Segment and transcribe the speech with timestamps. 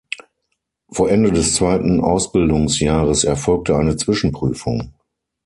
[0.91, 4.93] Vor Ende des zweiten Ausbildungsjahres erfolgte eine Zwischenprüfung.